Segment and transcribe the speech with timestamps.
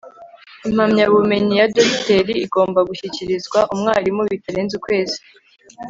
[0.67, 5.19] Impamyabumenyi ya dogiteri igomba gushyikirizwa umwarimu bitarenze ukwezi